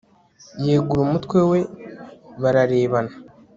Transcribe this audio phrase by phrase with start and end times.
[0.65, 1.59] yegura umutwe we
[2.41, 3.13] bararebana